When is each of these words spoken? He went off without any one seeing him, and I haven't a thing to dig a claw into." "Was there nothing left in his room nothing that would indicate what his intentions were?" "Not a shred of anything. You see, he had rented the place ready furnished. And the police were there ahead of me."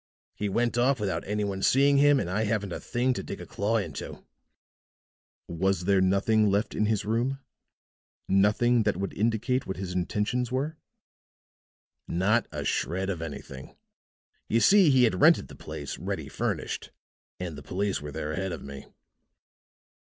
He 0.33 0.49
went 0.49 0.79
off 0.79 0.99
without 0.99 1.23
any 1.27 1.43
one 1.43 1.61
seeing 1.61 1.97
him, 1.97 2.19
and 2.19 2.27
I 2.27 2.45
haven't 2.45 2.73
a 2.73 2.79
thing 2.79 3.13
to 3.13 3.21
dig 3.21 3.39
a 3.39 3.45
claw 3.45 3.77
into." 3.77 4.25
"Was 5.47 5.85
there 5.85 6.01
nothing 6.01 6.49
left 6.49 6.73
in 6.73 6.87
his 6.87 7.05
room 7.05 7.37
nothing 8.27 8.81
that 8.81 8.97
would 8.97 9.13
indicate 9.15 9.67
what 9.67 9.77
his 9.77 9.93
intentions 9.93 10.51
were?" 10.51 10.75
"Not 12.07 12.47
a 12.51 12.65
shred 12.65 13.11
of 13.11 13.21
anything. 13.21 13.75
You 14.49 14.59
see, 14.59 14.89
he 14.89 15.03
had 15.03 15.21
rented 15.21 15.49
the 15.49 15.55
place 15.55 15.99
ready 15.99 16.27
furnished. 16.27 16.89
And 17.39 17.55
the 17.55 17.61
police 17.61 18.01
were 18.01 18.11
there 18.11 18.31
ahead 18.31 18.51
of 18.53 18.63
me." 18.63 18.87